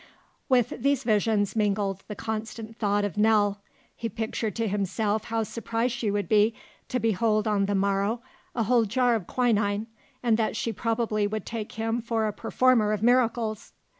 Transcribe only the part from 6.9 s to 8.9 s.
behold on the morrow a whole